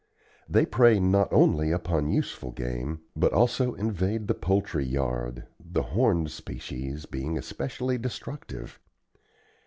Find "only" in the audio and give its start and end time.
1.31-1.69